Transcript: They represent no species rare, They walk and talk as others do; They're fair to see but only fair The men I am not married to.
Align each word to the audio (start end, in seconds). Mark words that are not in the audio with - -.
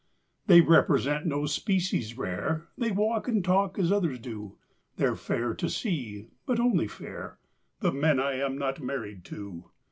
They 0.47 0.61
represent 0.61 1.27
no 1.27 1.45
species 1.45 2.17
rare, 2.17 2.65
They 2.75 2.89
walk 2.89 3.27
and 3.27 3.45
talk 3.45 3.77
as 3.77 3.91
others 3.91 4.17
do; 4.17 4.57
They're 4.95 5.15
fair 5.15 5.53
to 5.53 5.69
see 5.69 6.29
but 6.47 6.59
only 6.59 6.87
fair 6.87 7.37
The 7.81 7.91
men 7.91 8.19
I 8.19 8.33
am 8.37 8.57
not 8.57 8.81
married 8.81 9.23
to. 9.25 9.65